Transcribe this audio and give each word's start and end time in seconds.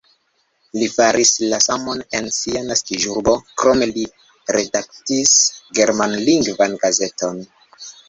Li 0.83 0.87
faris 0.93 1.33
la 1.53 1.59
samon 1.65 2.01
en 2.21 2.31
sia 2.39 2.63
naskiĝurbo, 2.71 3.37
krome 3.63 3.91
li 3.93 4.09
redaktis 4.59 5.39
germanlingvan 5.83 6.79
gazeton. 6.87 7.43